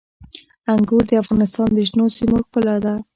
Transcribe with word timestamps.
انګور 0.73 1.03
د 1.07 1.11
افغانستان 1.23 1.67
د 1.73 1.77
شنو 1.87 2.05
سیمو 2.17 2.37
ښکلا 2.45 2.75
ده. 2.83 2.93